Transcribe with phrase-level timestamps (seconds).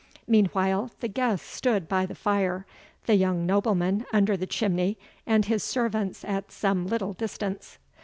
[0.27, 2.65] Meanwhile the guests stood by the fire
[3.05, 7.77] the young nobleman under the chimney, and his servants at some little distance.